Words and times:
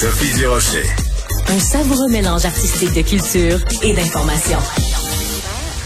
Sophie 0.00 0.32
Durocher. 0.32 0.82
Un 1.48 1.58
savoureux 1.58 2.08
mélange 2.08 2.46
artistique 2.46 2.94
de 2.94 3.02
culture 3.02 3.58
et 3.82 3.92
d'information. 3.92 4.56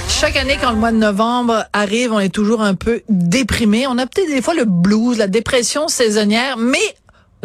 Chaque 0.09 0.37
année, 0.37 0.57
quand 0.61 0.71
le 0.71 0.77
mois 0.77 0.93
de 0.93 0.99
novembre 0.99 1.65
arrive, 1.73 2.13
on 2.13 2.21
est 2.21 2.29
toujours 2.29 2.63
un 2.63 2.77
peu 2.77 3.03
déprimé. 3.09 3.89
On 3.89 3.99
a 3.99 4.07
peut-être 4.07 4.29
des 4.29 4.41
fois 4.41 4.55
le 4.55 4.67
blues, 4.67 5.19
la 5.19 5.27
dépression 5.27 5.89
saisonnière, 5.89 6.59
mais 6.59 6.79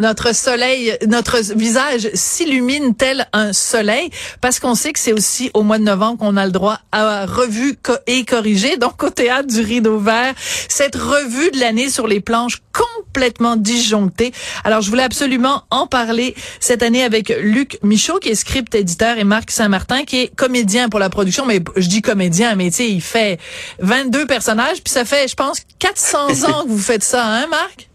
notre 0.00 0.34
soleil, 0.34 0.96
notre 1.06 1.38
visage 1.54 2.10
s'illumine 2.14 2.94
tel 2.94 3.26
un 3.32 3.52
soleil 3.52 4.10
parce 4.40 4.58
qu'on 4.58 4.74
sait 4.74 4.92
que 4.92 4.98
c'est 4.98 5.12
aussi 5.12 5.50
au 5.54 5.62
mois 5.62 5.78
de 5.78 5.84
novembre 5.84 6.18
qu'on 6.18 6.36
a 6.36 6.46
le 6.46 6.52
droit 6.52 6.80
à 6.92 7.26
revue 7.26 7.78
et 8.06 8.24
corrigée. 8.24 8.76
Donc 8.76 9.02
au 9.02 9.10
théâtre 9.10 9.48
du 9.48 9.60
Rideau 9.60 9.98
Vert, 9.98 10.34
cette 10.68 10.96
revue 10.96 11.50
de 11.50 11.60
l'année 11.60 11.90
sur 11.90 12.06
les 12.06 12.20
planches 12.20 12.62
complètement 12.72 13.56
disjonctée. 13.56 14.32
Alors 14.64 14.80
je 14.80 14.90
voulais 14.90 15.02
absolument 15.02 15.64
en 15.70 15.86
parler 15.86 16.34
cette 16.60 16.82
année 16.82 17.04
avec 17.04 17.28
Luc 17.40 17.78
Michaud 17.82 18.18
qui 18.18 18.30
est 18.30 18.34
script 18.34 18.74
éditeur 18.74 19.18
et 19.18 19.24
Marc 19.24 19.50
Saint-Martin 19.50 20.04
qui 20.04 20.20
est 20.20 20.34
comédien 20.34 20.88
pour 20.88 21.00
la 21.00 21.10
production 21.10 21.44
mais 21.46 21.60
je 21.76 21.88
dis 21.88 22.02
comédien 22.02 22.54
mais 22.54 22.70
tu 22.70 22.76
sais 22.76 22.88
il 22.88 23.02
fait 23.02 23.38
22 23.80 24.26
personnages 24.26 24.82
puis 24.82 24.92
ça 24.92 25.04
fait 25.04 25.28
je 25.28 25.34
pense 25.34 25.58
400 25.78 26.44
ans 26.48 26.62
que 26.64 26.68
vous 26.68 26.78
faites 26.78 27.02
ça 27.02 27.26
hein 27.26 27.46
Marc? 27.48 27.89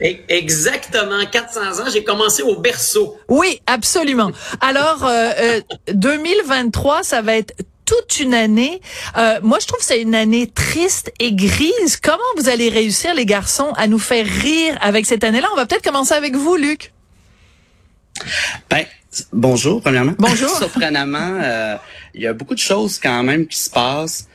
Exactement, 0.00 1.24
400 1.24 1.80
ans. 1.80 1.90
J'ai 1.92 2.04
commencé 2.04 2.42
au 2.42 2.56
berceau. 2.56 3.18
Oui, 3.28 3.60
absolument. 3.66 4.30
Alors, 4.60 5.04
euh, 5.04 5.60
2023, 5.92 6.98
euh, 6.98 7.02
ça 7.02 7.22
va 7.22 7.36
être 7.36 7.54
toute 7.86 8.18
une 8.20 8.34
année. 8.34 8.80
Euh, 9.16 9.38
moi, 9.42 9.58
je 9.60 9.66
trouve 9.66 9.78
que 9.78 9.84
c'est 9.84 10.02
une 10.02 10.14
année 10.14 10.48
triste 10.48 11.12
et 11.20 11.32
grise. 11.32 11.96
Comment 12.02 12.18
vous 12.36 12.48
allez 12.48 12.68
réussir, 12.68 13.14
les 13.14 13.24
garçons, 13.24 13.72
à 13.76 13.86
nous 13.86 13.98
faire 13.98 14.26
rire 14.26 14.76
avec 14.80 15.06
cette 15.06 15.24
année-là? 15.24 15.48
On 15.52 15.56
va 15.56 15.66
peut-être 15.66 15.84
commencer 15.84 16.14
avec 16.14 16.34
vous, 16.34 16.56
Luc. 16.56 16.92
Ben, 18.68 18.84
bonjour, 19.32 19.80
premièrement. 19.80 20.14
Bonjour. 20.18 20.50
Surprenamment, 20.58 21.38
euh, 21.42 21.76
il 22.12 22.22
y 22.22 22.26
a 22.26 22.32
beaucoup 22.32 22.54
de 22.54 22.60
choses 22.60 22.98
quand 22.98 23.22
même 23.22 23.46
qui 23.46 23.58
se 23.58 23.70
passent 23.70 24.28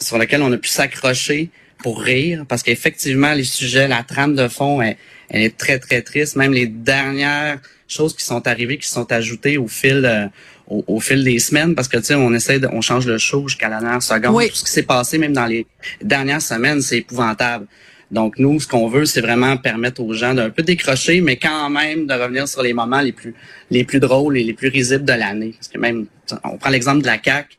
sur 0.00 0.18
lesquelles 0.18 0.42
on 0.42 0.52
a 0.52 0.58
pu 0.58 0.68
s'accrocher 0.68 1.50
pour 1.82 2.00
rire, 2.00 2.44
parce 2.48 2.62
qu'effectivement, 2.62 3.32
les 3.32 3.44
sujets, 3.44 3.88
la 3.88 4.02
trame 4.02 4.34
de 4.34 4.48
fond, 4.48 4.82
elle, 4.82 4.96
est 5.30 5.56
très, 5.56 5.78
très 5.78 6.02
triste. 6.02 6.36
Même 6.36 6.52
les 6.52 6.66
dernières 6.66 7.60
choses 7.86 8.14
qui 8.16 8.24
sont 8.24 8.46
arrivées, 8.46 8.78
qui 8.78 8.88
sont 8.88 9.10
ajoutées 9.12 9.58
au 9.58 9.68
fil 9.68 10.04
euh, 10.04 10.26
au, 10.68 11.00
fil 11.00 11.24
des 11.24 11.38
semaines, 11.38 11.74
parce 11.74 11.88
que 11.88 11.96
tu 11.96 12.04
sais, 12.04 12.14
on 12.14 12.32
essaie 12.34 12.60
de, 12.60 12.68
on 12.70 12.82
change 12.82 13.06
le 13.06 13.16
show 13.16 13.48
jusqu'à 13.48 13.68
la 13.68 13.80
dernière 13.80 14.02
seconde. 14.02 14.48
Tout 14.48 14.54
ce 14.54 14.64
qui 14.64 14.70
s'est 14.70 14.82
passé, 14.82 15.16
même 15.16 15.32
dans 15.32 15.46
les 15.46 15.66
dernières 16.02 16.42
semaines, 16.42 16.82
c'est 16.82 16.98
épouvantable. 16.98 17.66
Donc 18.10 18.38
nous, 18.38 18.58
ce 18.60 18.66
qu'on 18.66 18.88
veut, 18.88 19.04
c'est 19.04 19.20
vraiment 19.20 19.56
permettre 19.56 20.02
aux 20.02 20.12
gens 20.12 20.34
d'un 20.34 20.50
peu 20.50 20.62
décrocher, 20.62 21.20
mais 21.20 21.36
quand 21.36 21.68
même 21.70 22.06
de 22.06 22.14
revenir 22.14 22.48
sur 22.48 22.62
les 22.62 22.72
moments 22.72 23.00
les 23.00 23.12
plus 23.12 23.34
les 23.70 23.84
plus 23.84 24.00
drôles 24.00 24.38
et 24.38 24.44
les 24.44 24.54
plus 24.54 24.68
risibles 24.68 25.04
de 25.04 25.12
l'année. 25.12 25.54
Parce 25.58 25.68
que 25.68 25.78
même, 25.78 26.06
on 26.44 26.56
prend 26.56 26.70
l'exemple 26.70 27.02
de 27.02 27.06
la 27.06 27.18
CAC 27.18 27.57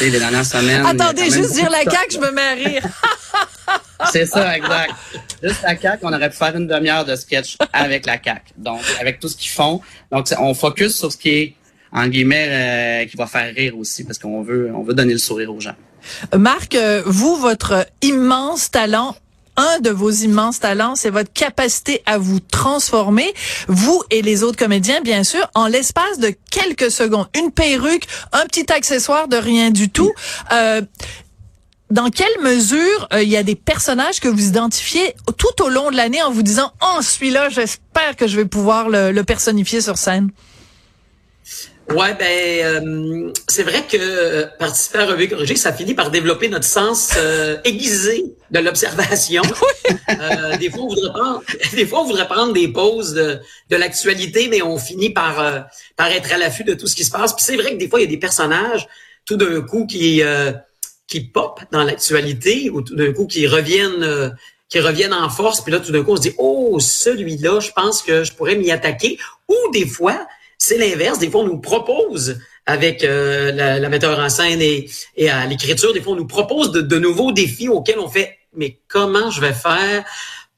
les 0.00 0.10
dernières 0.10 0.44
semaines. 0.44 0.84
Attendez, 0.84 1.30
juste 1.30 1.54
dire 1.54 1.70
la 1.70 1.82
CAQ, 1.82 2.12
je 2.12 2.18
me 2.18 2.30
mets 2.30 2.42
à 2.42 2.52
rire. 2.52 2.82
C'est 4.12 4.26
ça, 4.26 4.56
exact. 4.56 4.92
Juste 5.42 5.62
la 5.62 5.76
CAQ, 5.76 6.04
on 6.04 6.12
aurait 6.12 6.30
pu 6.30 6.36
faire 6.36 6.56
une 6.56 6.66
demi-heure 6.66 7.04
de 7.04 7.16
sketch 7.16 7.56
avec 7.72 8.06
la 8.06 8.22
CAQ. 8.22 8.52
Donc, 8.56 8.80
avec 9.00 9.20
tout 9.20 9.28
ce 9.28 9.36
qu'ils 9.36 9.50
font. 9.50 9.80
Donc, 10.12 10.26
on 10.38 10.54
focus 10.54 10.96
sur 10.96 11.12
ce 11.12 11.16
qui 11.16 11.30
est, 11.30 11.54
en 11.92 12.06
guillemets, 12.06 12.48
euh, 12.48 13.06
qui 13.06 13.16
va 13.16 13.26
faire 13.26 13.52
rire 13.54 13.76
aussi, 13.76 14.04
parce 14.04 14.18
qu'on 14.18 14.42
veut, 14.42 14.70
on 14.74 14.82
veut 14.82 14.94
donner 14.94 15.12
le 15.12 15.18
sourire 15.18 15.52
aux 15.52 15.60
gens. 15.60 15.74
Marc, 16.36 16.74
euh, 16.74 17.02
vous, 17.04 17.36
votre 17.36 17.86
immense 18.02 18.70
talent 18.70 19.16
un 19.58 19.80
de 19.80 19.90
vos 19.90 20.10
immenses 20.10 20.60
talents, 20.60 20.94
c'est 20.94 21.10
votre 21.10 21.32
capacité 21.32 22.02
à 22.06 22.16
vous 22.16 22.40
transformer, 22.40 23.34
vous 23.66 24.02
et 24.10 24.22
les 24.22 24.42
autres 24.44 24.56
comédiens, 24.56 25.00
bien 25.02 25.24
sûr, 25.24 25.50
en 25.54 25.66
l'espace 25.66 26.18
de 26.18 26.32
quelques 26.50 26.90
secondes. 26.90 27.26
Une 27.36 27.50
perruque, 27.50 28.04
un 28.32 28.46
petit 28.46 28.72
accessoire 28.72 29.28
de 29.28 29.36
rien 29.36 29.70
du 29.70 29.90
tout. 29.90 30.12
Euh, 30.52 30.80
dans 31.90 32.10
quelle 32.10 32.40
mesure 32.42 33.08
euh, 33.12 33.22
il 33.22 33.28
y 33.28 33.36
a 33.36 33.42
des 33.42 33.56
personnages 33.56 34.20
que 34.20 34.28
vous 34.28 34.46
identifiez 34.46 35.14
tout 35.36 35.62
au 35.62 35.68
long 35.68 35.90
de 35.90 35.96
l'année 35.96 36.22
en 36.22 36.30
vous 36.30 36.42
disant 36.42 36.70
oh 36.82 37.00
celui-là 37.00 37.48
j'espère 37.48 38.14
que 38.14 38.26
je 38.26 38.36
vais 38.36 38.44
pouvoir 38.44 38.88
le 38.90 39.22
personnifier 39.22 39.80
sur 39.80 39.96
scène? 39.96 40.30
Ouais, 41.90 42.14
ben 42.18 42.26
euh, 42.84 43.32
c'est 43.48 43.62
vrai 43.62 43.82
que 43.90 43.96
euh, 43.98 44.46
participer 44.58 44.98
à 44.98 45.06
Revue 45.06 45.26
Corrigée, 45.26 45.56
ça 45.56 45.72
finit 45.72 45.94
par 45.94 46.10
développer 46.10 46.50
notre 46.50 46.66
sens 46.66 47.14
euh, 47.16 47.56
aiguisé 47.64 48.24
de 48.50 48.58
l'observation. 48.58 49.40
des 50.60 50.68
fois, 50.70 50.82
on 50.82 50.88
voudrait 50.88 51.12
prendre, 51.12 51.42
des 51.74 51.86
fois, 51.86 52.02
on 52.02 52.04
voudrait 52.04 52.28
prendre 52.28 52.52
des 52.52 52.68
pauses 52.68 53.14
de, 53.14 53.40
de 53.70 53.76
l'actualité, 53.76 54.48
mais 54.50 54.60
on 54.60 54.78
finit 54.78 55.10
par 55.10 55.66
par 55.96 56.08
être 56.08 56.30
à 56.30 56.36
l'affût 56.36 56.64
de 56.64 56.74
tout 56.74 56.86
ce 56.86 56.94
qui 56.94 57.04
se 57.04 57.10
passe. 57.10 57.32
Puis 57.32 57.42
c'est 57.42 57.56
vrai 57.56 57.72
que 57.72 57.78
des 57.78 57.88
fois, 57.88 58.00
il 58.00 58.04
y 58.04 58.06
a 58.06 58.10
des 58.10 58.18
personnages 58.18 58.86
tout 59.24 59.36
d'un 59.36 59.62
coup 59.62 59.86
qui 59.86 60.20
qui 61.06 61.20
pop 61.20 61.60
dans 61.72 61.84
l'actualité 61.84 62.68
ou 62.68 62.82
tout 62.82 62.96
d'un 62.96 63.14
coup 63.14 63.26
qui 63.26 63.46
reviennent 63.46 64.36
qui 64.68 64.80
reviennent 64.80 65.14
en 65.14 65.30
force. 65.30 65.62
Puis 65.62 65.72
là, 65.72 65.80
tout 65.80 65.92
d'un 65.92 66.02
coup, 66.02 66.12
on 66.12 66.16
se 66.16 66.22
dit 66.22 66.34
oh 66.36 66.78
celui-là, 66.80 67.60
je 67.60 67.70
pense 67.70 68.02
que 68.02 68.24
je 68.24 68.34
pourrais 68.34 68.56
m'y 68.56 68.70
attaquer. 68.70 69.18
Ou 69.48 69.56
des 69.72 69.86
fois 69.86 70.26
c'est 70.68 70.78
l'inverse. 70.78 71.18
Des 71.18 71.30
fois, 71.30 71.40
on 71.42 71.46
nous 71.46 71.60
propose 71.60 72.38
avec 72.66 73.02
euh, 73.02 73.50
la, 73.52 73.88
metteur 73.88 74.18
en 74.18 74.28
scène 74.28 74.60
et, 74.60 74.90
et 75.16 75.30
à 75.30 75.46
l'écriture, 75.46 75.94
des 75.94 76.02
fois, 76.02 76.12
on 76.12 76.16
nous 76.16 76.26
propose 76.26 76.70
de, 76.72 76.82
de 76.82 76.98
nouveaux 76.98 77.32
défis 77.32 77.68
auxquels 77.68 77.98
on 77.98 78.08
fait, 78.08 78.36
mais 78.54 78.78
comment 78.88 79.30
je 79.30 79.40
vais 79.40 79.54
faire 79.54 80.04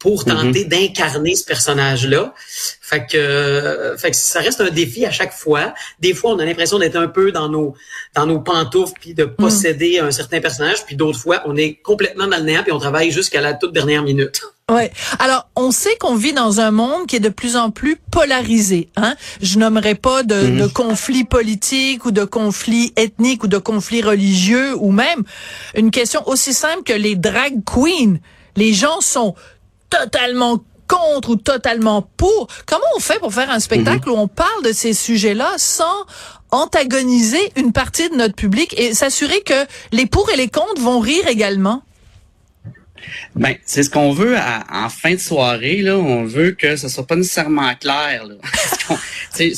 pour 0.01 0.25
mm-hmm. 0.25 0.27
tenter 0.27 0.65
d'incarner 0.65 1.37
ce 1.37 1.45
personnage-là? 1.45 2.35
Fait 2.81 3.07
que, 3.07 3.95
fait 3.97 4.11
que 4.11 4.17
ça 4.17 4.41
reste 4.41 4.61
un 4.61 4.71
défi 4.71 5.07
à 5.07 5.13
chaque 5.13 5.33
fois. 5.33 5.73
Des 6.01 6.13
fois, 6.13 6.33
on 6.33 6.39
a 6.41 6.45
l'impression 6.45 6.81
d'être 6.81 6.97
un 6.97 7.07
peu 7.07 7.31
dans 7.31 7.49
nos 7.49 7.77
dans 8.17 8.27
nos 8.27 8.41
pantoufles 8.41 8.95
puis 9.01 9.15
de 9.15 9.25
mm. 9.25 9.37
posséder 9.37 10.01
un 10.01 10.11
certain 10.11 10.41
personnage, 10.41 10.85
puis 10.85 10.97
d'autres 10.97 11.21
fois, 11.21 11.43
on 11.45 11.57
est 11.57 11.75
complètement 11.75 12.27
dans 12.27 12.39
le 12.39 12.43
néant 12.43 12.65
puis 12.65 12.73
on 12.73 12.81
travaille 12.81 13.13
jusqu'à 13.13 13.41
la 13.41 13.55
toute 13.55 13.73
dernière 13.73 14.03
minute. 14.03 14.43
Ouais. 14.71 14.93
Alors, 15.19 15.49
on 15.57 15.73
sait 15.73 15.97
qu'on 15.97 16.15
vit 16.15 16.33
dans 16.33 16.61
un 16.61 16.71
monde 16.71 17.07
qui 17.07 17.17
est 17.17 17.21
de 17.21 17.29
plus 17.29 17.57
en 17.57 17.71
plus 17.71 17.97
polarisé. 17.97 18.89
Hein? 18.97 19.15
Je 19.43 19.59
nommerai 19.59 19.95
pas 19.95 20.23
de, 20.23 20.35
mm-hmm. 20.35 20.61
de 20.61 20.67
conflits 20.69 21.25
politiques 21.25 22.05
ou 22.05 22.13
de 22.13 22.25
conflits 22.25 22.93
ethniques 22.97 23.45
ou 23.45 23.49
de 23.49 23.59
conflits 23.59 24.03
religieux 24.03 24.75
ou 24.79 24.93
même 24.93 25.25
une 25.75 25.91
question 25.91 26.27
aussi 26.29 26.55
simple 26.55 26.85
que 26.85 26.93
les 26.93 27.17
drag 27.17 27.65
queens. 27.65 28.19
Les 28.57 28.73
gens 28.73 29.01
sont 29.01 29.35
totalement 29.91 30.61
contre 30.87 31.31
ou 31.31 31.37
totalement 31.37 32.03
pour. 32.17 32.49
Comment 32.67 32.85
on 32.97 33.01
fait 33.01 33.19
pour 33.19 33.33
faire 33.33 33.51
un 33.51 33.61
spectacle 33.61 34.09
mhm. 34.09 34.15
où 34.15 34.19
on 34.19 34.29
parle 34.29 34.65
de 34.65 34.73
ces 34.73 34.93
sujets-là 34.93 35.55
sans 35.57 36.05
antagoniser 36.51 37.53
une 37.57 37.73
partie 37.73 38.09
de 38.11 38.17
notre 38.17 38.35
public 38.35 38.75
et 38.79 38.95
s'assurer 38.95 39.41
que 39.43 39.67
les 39.93 40.07
pour 40.07 40.31
et 40.31 40.37
les 40.37 40.49
contre 40.49 40.81
vont 40.81 41.01
rire 41.01 41.27
également? 41.29 41.83
Ben, 43.35 43.55
c'est 43.65 43.83
ce 43.83 43.91
qu'on 43.91 44.13
veut 44.13 44.37
en 44.37 44.89
fin 44.89 45.15
de 45.15 45.21
soirée. 45.21 45.79
Là, 45.79 45.97
on 45.97 46.25
veut 46.25 46.53
que 46.53 46.77
ce 46.77 46.89
soit 46.89 47.07
pas 47.07 47.17
nécessairement 47.17 47.75
clair. 47.75 48.27
Là. 48.27 48.35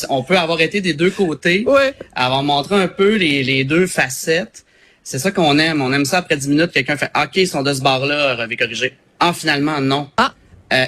on, 0.09 0.23
peut 0.23 0.39
avoir 0.39 0.61
été 0.61 0.81
des 0.81 0.95
deux 0.95 1.11
côtés, 1.11 1.65
ouais. 1.67 1.95
avoir 2.15 2.43
montré 2.43 2.77
un 2.77 2.89
peu 2.89 3.17
les, 3.17 3.43
les 3.43 3.65
deux 3.65 3.87
facettes. 3.87 4.65
C'est 5.05 5.19
ça 5.19 5.31
qu'on 5.31 5.59
aime. 5.59 5.83
On 5.83 5.93
aime 5.93 6.05
ça 6.05 6.19
après 6.19 6.37
10 6.37 6.49
minutes, 6.49 6.73
quelqu'un 6.73 6.97
fait 6.97 7.11
OK, 7.17 7.37
ils 7.37 7.49
sont 7.49 7.63
de 7.63 7.73
ce 7.73 7.81
bar-là, 7.81 8.37
revez 8.37 8.57
corriger. 8.57 8.95
Ah, 9.19 9.33
finalement, 9.33 9.81
non. 9.81 10.11
Ah. 10.17 10.35
Euh, 10.73 10.87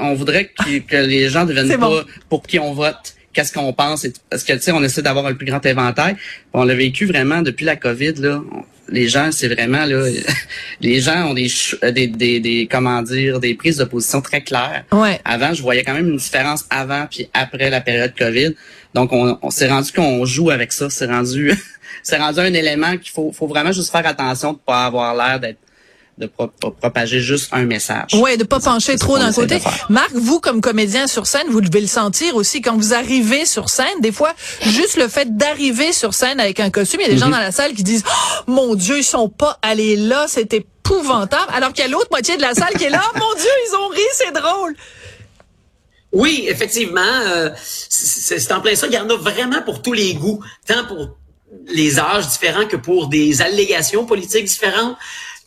on 0.00 0.14
voudrait 0.14 0.46
que, 0.46 0.96
les 0.96 1.28
gens 1.28 1.44
ne 1.44 1.52
deviennent 1.52 1.78
pas 1.78 2.04
pour 2.28 2.42
qui 2.42 2.58
on 2.58 2.72
vote, 2.72 3.14
qu'est-ce 3.38 3.52
qu'on 3.52 3.72
pense. 3.72 4.04
Parce 4.28 4.42
que, 4.42 4.52
tu 4.54 4.62
sais, 4.62 4.72
on 4.72 4.82
essaie 4.82 5.00
d'avoir 5.00 5.28
le 5.28 5.36
plus 5.36 5.46
grand 5.46 5.64
éventail. 5.64 6.16
On 6.52 6.64
l'a 6.64 6.74
vécu 6.74 7.06
vraiment 7.06 7.40
depuis 7.40 7.64
la 7.64 7.76
COVID, 7.76 8.14
là. 8.14 8.42
les 8.88 9.06
gens, 9.06 9.30
c'est 9.30 9.46
vraiment, 9.46 9.84
là, 9.84 10.08
les 10.80 11.00
gens 11.00 11.30
ont 11.30 11.34
des, 11.34 11.48
des, 11.92 12.08
des, 12.08 12.40
des, 12.40 12.68
comment 12.68 13.00
dire, 13.02 13.38
des 13.38 13.54
prises 13.54 13.76
de 13.76 13.84
position 13.84 14.20
très 14.20 14.40
claires. 14.40 14.84
Ouais. 14.90 15.20
Avant, 15.24 15.54
je 15.54 15.62
voyais 15.62 15.84
quand 15.84 15.94
même 15.94 16.08
une 16.08 16.16
différence 16.16 16.64
avant 16.68 17.06
puis 17.08 17.28
après 17.32 17.70
la 17.70 17.80
période 17.80 18.12
COVID. 18.18 18.56
Donc, 18.94 19.12
on, 19.12 19.38
on 19.40 19.50
s'est 19.50 19.68
rendu 19.68 19.92
qu'on 19.92 20.24
joue 20.24 20.50
avec 20.50 20.72
ça. 20.72 20.90
C'est 20.90 21.06
rendu, 21.06 21.52
c'est 22.02 22.16
rendu 22.16 22.40
un 22.40 22.52
élément 22.52 22.96
qu'il 22.96 23.12
faut, 23.12 23.30
faut 23.30 23.46
vraiment 23.46 23.70
juste 23.70 23.92
faire 23.92 24.06
attention 24.06 24.54
de 24.54 24.58
pas 24.58 24.86
avoir 24.86 25.14
l'air 25.14 25.38
d'être 25.38 25.60
de 26.18 26.26
propager 26.26 27.20
juste 27.20 27.48
un 27.52 27.64
message. 27.64 28.14
Ouais, 28.14 28.36
de 28.36 28.42
pas 28.42 28.58
pencher 28.58 28.96
trop 28.96 29.18
d'un 29.18 29.32
côté. 29.32 29.60
Marc, 29.88 30.10
vous 30.14 30.40
comme 30.40 30.60
comédien 30.60 31.06
sur 31.06 31.26
scène, 31.26 31.46
vous 31.48 31.60
devez 31.60 31.80
le 31.80 31.86
sentir 31.86 32.34
aussi 32.34 32.60
quand 32.60 32.76
vous 32.76 32.92
arrivez 32.92 33.46
sur 33.46 33.68
scène. 33.68 34.00
Des 34.00 34.10
fois, 34.10 34.34
juste 34.62 34.96
le 34.96 35.06
fait 35.06 35.36
d'arriver 35.36 35.92
sur 35.92 36.14
scène 36.14 36.40
avec 36.40 36.58
un 36.58 36.70
costume, 36.70 37.00
il 37.00 37.06
y 37.06 37.10
a 37.10 37.12
des 37.12 37.18
gens 37.18 37.26
mhm. 37.26 37.32
dans 37.32 37.38
la 37.38 37.52
salle 37.52 37.72
qui 37.72 37.84
disent 37.84 38.02
oh, 38.04 38.42
"Mon 38.48 38.74
Dieu, 38.74 38.98
ils 38.98 39.04
sont 39.04 39.28
pas 39.28 39.58
allés 39.62 39.94
là, 39.94 40.26
c'était 40.28 40.66
épouvantable." 40.84 41.52
Alors 41.54 41.72
qu'il 41.72 41.84
y 41.84 41.86
a 41.86 41.90
l'autre 41.90 42.08
moitié 42.10 42.36
de 42.36 42.42
la 42.42 42.54
salle 42.54 42.74
qui 42.76 42.84
est 42.84 42.90
là 42.90 43.02
oh, 43.14 43.18
"Mon 43.18 43.34
Dieu, 43.34 43.50
ils 43.68 43.76
ont 43.76 43.88
ri, 43.88 44.02
c'est 44.14 44.32
drôle." 44.32 44.74
Oui, 46.10 46.46
effectivement, 46.48 47.00
euh, 47.28 47.50
c'est 47.60 48.50
en 48.50 48.60
plein 48.60 48.74
ça. 48.74 48.88
Il 48.88 48.92
y 48.92 48.98
en 48.98 49.08
a 49.08 49.16
vraiment 49.16 49.62
pour 49.62 49.82
tous 49.82 49.92
les 49.92 50.14
goûts, 50.14 50.42
tant 50.66 50.84
pour 50.86 51.16
les 51.68 52.00
âges 52.00 52.26
différents 52.28 52.66
que 52.66 52.76
pour 52.76 53.08
des 53.08 53.40
allégations 53.40 54.04
politiques 54.04 54.46
différentes 54.46 54.96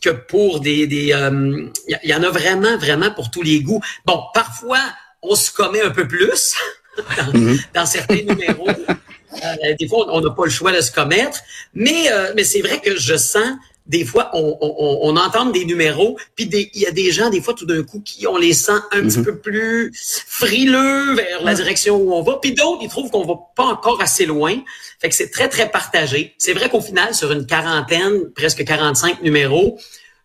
que 0.02 0.10
pour 0.10 0.60
des... 0.60 0.80
Il 0.80 0.88
des, 0.88 1.12
euh, 1.12 1.68
y, 2.02 2.14
en 2.14 2.22
a 2.22 2.30
vraiment, 2.30 2.76
vraiment 2.76 3.10
pour 3.12 3.30
tous 3.30 3.42
les 3.42 3.62
goûts. 3.62 3.80
Bon, 4.04 4.20
parfois, 4.34 4.80
on 5.22 5.34
se 5.34 5.50
commet 5.52 5.80
un 5.80 5.90
peu 5.90 6.06
plus. 6.06 6.54
dans, 7.16 7.32
mm-hmm. 7.32 7.60
dans 7.74 7.86
certains 7.86 8.22
numéros. 8.22 8.68
Euh, 8.68 9.74
des 9.78 9.88
fois, 9.88 10.06
on 10.10 10.20
n'a 10.20 10.30
pas 10.30 10.44
le 10.44 10.50
choix 10.50 10.72
de 10.72 10.80
se 10.80 10.92
commettre. 10.92 11.38
Mais, 11.74 12.10
euh, 12.12 12.32
mais 12.36 12.44
c'est 12.44 12.60
vrai 12.60 12.80
que 12.80 12.96
je 12.96 13.16
sens 13.16 13.56
des 13.86 14.04
fois, 14.04 14.30
on, 14.32 14.56
on, 14.60 14.98
on, 15.02 15.16
entend 15.16 15.46
des 15.46 15.64
numéros, 15.64 16.16
puis 16.36 16.48
il 16.52 16.80
y 16.80 16.86
a 16.86 16.92
des 16.92 17.10
gens, 17.10 17.30
des 17.30 17.40
fois, 17.40 17.52
tout 17.54 17.66
d'un 17.66 17.82
coup, 17.82 18.00
qui 18.00 18.26
on 18.26 18.36
les 18.36 18.52
sent 18.52 18.72
un 18.92 19.02
petit 19.02 19.18
mhm. 19.18 19.24
peu 19.24 19.38
plus 19.38 19.92
frileux 19.94 21.14
vers 21.14 21.42
la 21.42 21.54
direction 21.54 21.96
où 21.96 22.12
on 22.12 22.22
va, 22.22 22.38
puis 22.40 22.52
d'autres, 22.52 22.80
ils 22.82 22.88
trouvent 22.88 23.10
qu'on 23.10 23.24
va 23.24 23.34
pas 23.56 23.64
encore 23.64 24.00
assez 24.00 24.24
loin. 24.24 24.56
Fait 25.00 25.08
que 25.08 25.14
c'est 25.14 25.30
très, 25.30 25.48
très 25.48 25.68
partagé. 25.68 26.34
C'est 26.38 26.52
vrai 26.52 26.68
qu'au 26.68 26.80
final, 26.80 27.12
sur 27.14 27.32
une 27.32 27.44
quarantaine, 27.44 28.30
presque 28.34 28.64
45 28.64 29.22
numéros, 29.22 29.78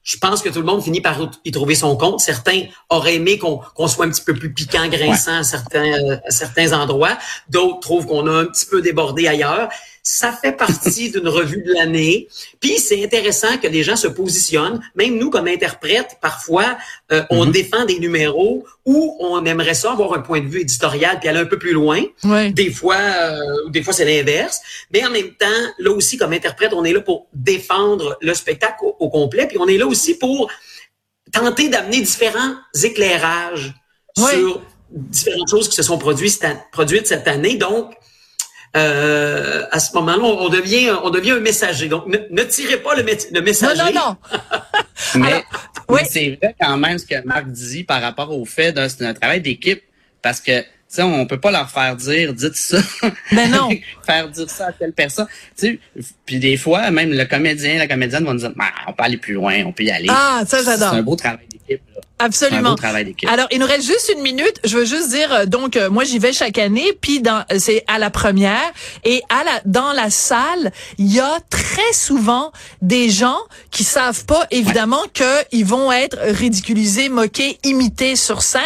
je 0.08 0.18
pense 0.18 0.42
que 0.42 0.48
tout 0.48 0.60
le 0.60 0.66
monde 0.66 0.82
finit 0.82 1.02
par 1.02 1.20
y 1.44 1.52
trouver 1.52 1.76
son 1.76 1.98
compte. 1.98 2.22
Certains 2.22 2.64
auraient 2.90 3.16
aimé 3.16 3.38
qu'on 3.38 3.88
soit 3.88 4.06
un 4.06 4.10
petit 4.10 4.22
peu 4.22 4.34
plus 4.34 4.54
piquant, 4.54 4.88
grinçant 4.88 5.40
à, 5.40 5.44
certains, 5.44 6.02
euh, 6.02 6.18
à 6.26 6.32
certains 6.32 6.72
endroits. 6.72 7.18
D'autres 7.50 7.82
trouvent 7.82 8.06
qu'on 8.06 8.26
a 8.26 8.32
un 8.32 8.46
petit 8.46 8.66
peu 8.66 8.82
débordé 8.82 9.28
ailleurs 9.28 9.70
ça 10.08 10.32
fait 10.32 10.54
partie 10.54 11.10
d'une 11.12 11.28
revue 11.28 11.62
de 11.62 11.74
l'année. 11.74 12.28
Puis 12.60 12.80
c'est 12.80 13.04
intéressant 13.04 13.58
que 13.58 13.68
les 13.68 13.84
gens 13.84 13.96
se 13.96 14.08
positionnent. 14.08 14.82
Même 14.96 15.18
nous, 15.18 15.30
comme 15.30 15.48
interprètes, 15.48 16.18
parfois, 16.22 16.78
euh, 17.12 17.24
on 17.30 17.46
mhm. 17.46 17.52
défend 17.52 17.86
des 17.86 18.00
numéros 18.00 18.66
où 18.86 19.18
on 19.22 19.46
aimerait 19.46 19.74
ça 19.74 19.94
avoir 19.94 20.14
un 20.14 20.20
point 20.20 20.42
de 20.42 20.48
vue 20.48 20.62
éditorial 20.62 21.20
puis 21.20 21.30
aller 21.30 21.40
un 21.40 21.46
peu 21.46 21.58
plus 21.58 21.72
loin. 21.72 22.02
Des 22.52 22.70
fois, 22.70 22.98
euh, 22.98 23.70
des 23.70 23.82
fois 23.82 23.94
c'est 23.94 24.06
l'inverse. 24.06 24.60
Mais 24.92 25.06
en 25.06 25.10
même 25.10 25.32
temps, 25.32 25.46
là 25.80 25.92
aussi, 25.92 26.18
comme 26.18 26.34
interprète, 26.34 26.74
on 26.74 26.84
est 26.84 26.92
là 26.92 27.00
pour 27.00 27.28
défendre 27.34 28.18
le 28.22 28.34
spectacle 28.34 28.76
au, 28.82 29.10
complet. 29.10 29.48
Puis 29.48 29.58
on 29.58 29.68
est 29.68 29.78
là 29.78 29.88
aussi 29.88 30.18
pour 30.18 30.52
tenter 31.32 31.70
d'amener 31.70 32.02
différents 32.02 32.56
éclairages 32.84 33.74
sur 34.18 34.62
différentes 34.90 35.50
choses 35.50 35.70
qui 35.70 35.76
se 35.76 35.84
sont 35.84 35.98
produites, 35.98 36.46
produites 36.72 37.08
cette 37.08 37.28
année. 37.28 37.56
Donc, 37.56 37.94
euh, 38.76 39.64
à 39.72 39.80
ce 39.80 39.94
moment-là, 39.96 40.24
on 40.24 40.50
devient, 40.50 40.92
on 41.04 41.10
devient 41.10 41.32
un 41.32 41.40
messager. 41.40 41.88
Donc, 41.88 42.06
ne, 42.08 42.44
tirez 42.44 42.78
pas 42.78 42.96
le, 42.96 43.04
le 43.04 43.42
messager. 43.42 43.94
Non, 43.94 43.94
non, 43.94 44.16
non. 45.16 45.22
mais, 45.22 45.46
oui. 45.90 46.02
c'est 46.06 46.38
vrai 46.42 46.56
quand 46.60 46.78
même 46.78 46.98
ce 46.98 47.06
que 47.06 47.24
Marc 47.26 47.48
dit 47.48 47.84
par 47.84 48.02
rapport 48.02 48.32
au 48.38 48.46
fait 48.46 48.72
d'un 48.72 48.88
un 49.02 49.14
travail 49.14 49.42
d'équipe, 49.42 49.82
parce 50.22 50.42
que 50.42 50.64
sais, 50.88 51.04
on 51.04 51.26
peut 51.26 51.40
pas 51.40 51.52
leur 51.52 51.70
faire 51.70 51.96
dire, 51.96 52.34
dites 52.34 52.56
ça. 52.56 52.80
Mais 53.32 53.48
ben 53.48 53.52
non. 53.52 53.70
faire 54.06 54.30
dire 54.30 54.50
ça 54.50 54.68
à 54.68 54.72
telle 54.72 54.94
personne. 54.94 55.28
Tu 55.58 55.80
puis 56.26 56.40
des 56.40 56.58
fois, 56.58 56.92
même 56.92 57.12
le 57.12 57.26
comédien, 57.26 57.78
la 57.78 57.88
comédienne 57.88 58.26
vont 58.26 58.36
dire, 58.36 58.52
bah, 58.56 58.66
on 58.88 58.94
peut 58.94 59.04
aller 59.04 59.18
plus 59.18 59.34
loin, 59.34 59.64
on 59.66 59.72
peut 59.72 59.84
y 59.84 59.92
aller. 59.92 60.08
Ah, 60.10 60.44
ça 60.46 60.64
j'adore. 60.64 60.92
C'est 60.92 61.00
un 61.00 61.04
beau 61.04 61.16
travail 61.16 61.48
d'équipe. 61.50 61.82
Absolument. 62.20 62.76
Alors, 63.28 63.48
il 63.52 63.60
nous 63.60 63.68
reste 63.68 63.86
juste 63.86 64.12
une 64.16 64.24
minute. 64.24 64.60
Je 64.64 64.76
veux 64.76 64.86
juste 64.86 65.10
dire, 65.10 65.32
euh, 65.32 65.46
donc, 65.46 65.78
euh, 65.78 65.92
moi, 65.92 66.04
j'y 66.04 66.18
vais 66.18 66.34
chaque 66.34 66.58
année, 66.58 66.94
puis 67.00 67.22
dans, 67.22 67.46
euh, 67.52 67.60
c'est 67.60 67.84
à 67.88 68.00
la 68.00 68.10
première, 68.10 68.72
et 69.04 69.22
à 69.30 69.44
la, 69.44 69.62
dans 69.66 69.94
la 69.94 70.10
salle, 70.10 70.72
il 70.98 71.14
y 71.14 71.20
a 71.20 71.38
très 71.52 71.94
souvent 71.94 72.52
des 72.82 73.12
gens 73.12 73.38
qui 73.70 73.84
savent 73.84 74.26
pas, 74.26 74.48
évidemment, 74.50 75.04
que 75.14 75.48
qu'ils 75.50 75.66
vont 75.66 75.92
être 75.92 76.18
ridiculisés, 76.20 77.10
moqués, 77.10 77.60
imités 77.64 78.16
sur 78.16 78.42
scène. 78.42 78.64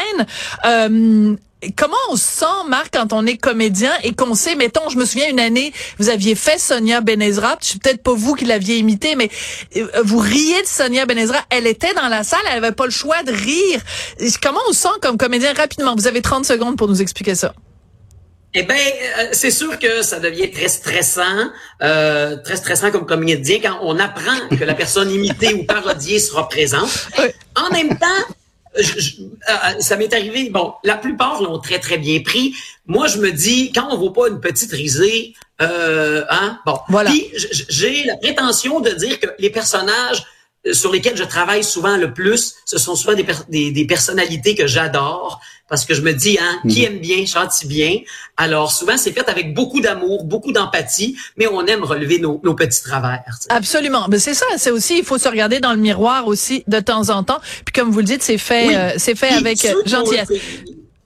Euh, 0.66 1.36
comment 1.76 1.98
on 2.10 2.16
se 2.16 2.24
sent, 2.24 2.68
Marc, 2.68 2.94
quand 2.94 3.14
on 3.14 3.26
est 3.26 3.38
comédien 3.38 3.92
et 4.04 4.14
qu'on 4.14 4.34
sait, 4.34 4.56
mettons, 4.56 4.90
je 4.90 4.98
me 4.98 5.06
souviens 5.06 5.30
une 5.30 5.40
année, 5.40 5.74
vous 6.00 6.10
aviez 6.10 6.36
fait 6.36 6.58
Sonia 6.58 7.02
Benezra, 7.02 7.58
c'est 7.62 7.82
peut-être 7.82 8.02
pas 8.02 8.14
vous 8.14 8.36
qui 8.36 8.46
l'aviez 8.46 8.78
imité, 8.78 9.16
mais 9.16 9.30
euh, 9.78 9.88
vous 10.04 10.20
riez 10.20 10.62
de 10.62 10.68
Sonia 10.68 11.06
Benezra, 11.06 11.40
elle 11.50 11.68
était 11.68 11.94
dans 11.94 12.08
la 12.08 12.24
salle, 12.24 12.40
elle 12.50 12.64
avait 12.64 12.76
pas 12.76 12.86
le 12.86 12.92
choix 12.92 13.24
de 13.24 13.32
rire. 13.32 13.82
Comment 14.42 14.60
on 14.70 14.74
se 14.74 14.82
sent 14.82 15.00
comme 15.02 15.18
comédien 15.18 15.54
rapidement? 15.54 15.96
Vous 15.96 16.08
avez 16.08 16.22
30 16.22 16.46
secondes 16.46 16.78
pour 16.78 16.88
nous 16.88 17.02
expliquer 17.02 17.36
ça. 17.36 17.54
Eh 18.54 18.64
ben, 18.64 18.76
euh, 18.76 19.28
c'est 19.32 19.52
sûr 19.52 19.80
que 19.80 20.02
ça 20.02 20.20
devient 20.20 20.52
très 20.52 20.68
stressant, 20.68 21.50
euh, 21.82 22.36
très 22.44 22.58
stressant 22.58 22.92
comme 22.92 23.06
comédien 23.06 23.60
quand 23.62 23.80
on 23.82 23.98
apprend 23.98 24.50
que 24.50 24.66
la 24.66 24.74
personne 24.74 25.10
imitée 25.10 25.54
ou 25.54 25.64
parodiée 25.64 26.20
sera 26.20 26.50
présente. 26.50 27.08
En 27.56 27.72
même 27.72 27.98
temps, 27.98 28.36
je, 28.78 29.22
euh, 29.22 29.80
ça 29.80 29.98
m'est 29.98 30.14
arrivé. 30.14 30.50
Bon, 30.50 30.74
la 30.84 30.98
plupart 30.98 31.42
l'ont 31.42 31.60
très 31.60 31.80
très 31.80 31.98
bien 31.98 32.22
pris. 32.22 32.54
Moi, 32.86 33.08
je 33.08 33.18
me 33.20 33.32
dis 33.32 33.72
quand 33.74 33.88
on 33.92 33.98
vaut 33.98 34.12
pas 34.12 34.28
une 34.28 34.40
petite 34.40 34.72
risée, 34.72 35.34
euh, 35.62 36.24
hein, 36.30 36.60
bon. 36.66 36.78
Voilà. 36.90 37.10
Puis 37.10 37.28
j'ai 37.70 38.04
la 38.06 38.18
prétention 38.18 38.80
de 38.80 38.92
dire 38.92 39.20
que 39.20 39.28
les 39.40 39.50
personnages 39.50 40.20
euh, 40.20 40.26
sur 40.72 40.92
lesquels 40.92 41.18
je 41.18 41.24
travaille 41.24 41.64
souvent 41.64 41.98
le 41.98 42.14
plus, 42.14 42.56
ce 42.66 42.78
sont 42.78 42.96
souvent 42.96 43.16
des, 43.16 43.26
des, 43.50 43.72
des 43.72 43.86
personnalités 43.86 44.56
que 44.56 44.68
j'adore 44.68 45.42
parce 45.72 45.86
que 45.86 45.94
je 45.94 46.02
me 46.02 46.12
dis, 46.12 46.38
hein, 46.38 46.60
qui 46.68 46.82
mhm. 46.82 46.86
aime 46.86 47.00
bien, 47.00 47.26
chante 47.26 47.66
bien. 47.66 48.00
Alors 48.36 48.74
souvent, 48.74 48.98
c'est 48.98 49.14
fait 49.14 49.28
avec 49.30 49.54
beaucoup 49.54 49.80
d'amour, 49.80 50.26
beaucoup 50.26 50.52
d'empathie, 50.52 51.16
mais 51.38 51.48
on 51.48 51.66
aime 51.66 51.86
relever 51.86 52.20
nos, 52.20 52.42
nos 52.44 52.54
petits 52.56 52.84
travers. 52.84 53.24
Absolument. 53.48 54.08
Mais 54.10 54.20
c'est 54.20 54.34
ça, 54.34 54.46
c'est 54.58 54.72
aussi, 54.72 54.98
il 54.98 55.06
faut 55.06 55.18
se 55.18 55.30
regarder 55.30 55.62
dans 55.62 55.72
le 55.72 55.80
miroir 55.80 56.28
aussi 56.28 56.66
de 56.68 56.82
temps 56.82 57.10
en 57.10 57.24
temps. 57.24 57.40
Puis 57.64 57.72
comme 57.74 57.90
vous 57.90 58.00
le 58.00 58.06
dites, 58.06 58.22
c'est 58.22 58.38
fait, 58.38 58.76
euh, 58.76 58.94
c'est 58.98 59.16
fait 59.16 59.30
avec 59.30 59.64
euh, 59.64 59.82
gentillesse. 59.86 60.28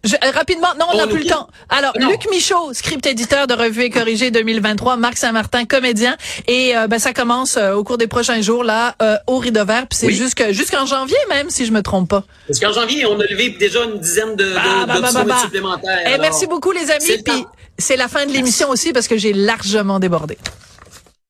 Euh, 0.06 0.32
rapidement, 0.32 0.68
non, 0.80 0.86
on 0.94 0.98
n'a 0.98 1.08
plus 1.08 1.24
le 1.24 1.30
temps. 1.30 1.48
Alors, 1.70 1.94
Luc 1.98 2.30
Michaud, 2.30 2.74
script 2.74 3.06
éditeur 3.06 3.48
de 3.48 3.54
Revue 3.54 3.84
et 3.84 3.90
Corrigé 3.90 4.32
2023, 4.32 4.98
Marc 4.98 5.18
Saint-Martin, 5.18 5.66
comédien. 5.66 6.16
Et 6.48 6.78
euh, 6.78 6.88
ben, 6.88 7.00
ça 7.00 7.14
commence 7.14 7.58
euh, 7.58 7.74
au 7.74 7.84
cours 7.84 7.98
des 7.98 8.08
prochains 8.08 8.42
jours, 8.42 8.64
là, 8.64 8.96
au 9.28 9.38
Rideau 9.38 9.66
Vert. 9.66 9.88
Puis 9.88 10.00
c'est 10.00 10.54
jusqu'en 10.54 10.86
janvier 10.86 11.18
même, 11.30 11.50
si 11.50 11.66
je 11.66 11.72
me 11.72 11.82
trompe 11.82 12.10
pas. 12.10 12.24
Jusqu'en 12.48 12.72
janvier, 12.72 13.06
on 13.06 13.20
a 13.20 13.26
levé 13.26 13.50
déjà 13.50 13.84
une 13.84 14.00
dizaine 14.00 14.36
de, 14.36 14.54
bah, 14.54 15.00
bah, 15.02 15.24
bah, 15.26 15.38
supplémentaires. 15.42 16.08
Et 16.08 16.14
eh, 16.16 16.18
merci 16.20 16.48
beaucoup, 16.48 16.72
les 16.72 16.92
amis. 16.92 17.22
Puis 17.24 17.46
c'est 17.78 17.98
la 17.98 18.08
fin 18.08 18.26
de 18.26 18.32
l'émission 18.32 18.70
aussi, 18.70 18.94
parce 18.94 19.08
que 19.08 19.18
j'ai 19.18 19.34
largement 19.34 20.00
débordé. 20.00 20.38